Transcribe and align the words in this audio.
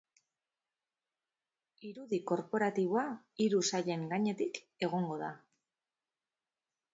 Irudi 1.89 2.19
korporatiboa 2.31 3.03
hiru 3.45 3.61
sailen 3.73 4.07
gainetik 4.15 4.59
egongo 4.89 5.21
da. 5.27 5.31